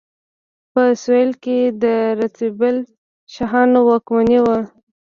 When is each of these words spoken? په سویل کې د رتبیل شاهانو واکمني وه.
په 0.73 0.83
سویل 1.01 1.31
کې 1.43 1.59
د 1.83 1.85
رتبیل 2.19 2.77
شاهانو 3.33 3.79
واکمني 3.89 4.39
وه. 4.45 4.59